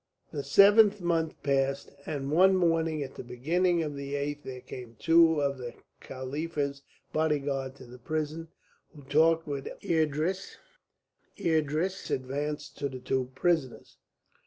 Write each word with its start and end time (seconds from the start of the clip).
The 0.31 0.43
seventh 0.43 0.99
month 0.99 1.43
passed, 1.43 1.91
and 2.07 2.31
one 2.31 2.55
morning 2.55 3.03
at 3.03 3.13
the 3.13 3.23
beginning 3.23 3.83
of 3.83 3.95
the 3.95 4.15
eighth 4.15 4.43
there 4.43 4.59
came 4.61 4.95
two 4.97 5.39
of 5.39 5.59
the 5.59 5.75
Khalifa's 5.99 6.81
bodyguard 7.13 7.75
to 7.75 7.85
the 7.85 7.99
prison, 7.99 8.47
who 8.95 9.03
talked 9.03 9.45
with 9.45 9.67
Idris. 9.85 10.57
Idris 11.39 12.09
advanced 12.09 12.79
to 12.79 12.89
the 12.89 12.97
two 12.99 13.29
prisoners. 13.35 13.97